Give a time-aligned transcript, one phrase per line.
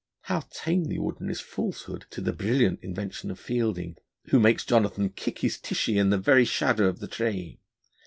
[0.21, 3.97] How tame the Ordinary's falsehood to the brilliant invention of Fielding,
[4.31, 7.59] who makes Jonathan kick his Tishy in the very shadow of the Tree!